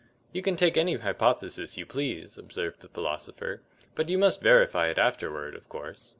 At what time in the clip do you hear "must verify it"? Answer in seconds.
4.17-4.97